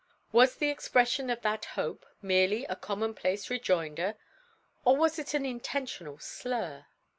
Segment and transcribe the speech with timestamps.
[0.31, 4.15] Was the expression of that hope merely a commonplace rejoinder,
[4.83, 6.87] or was it an intentional slur?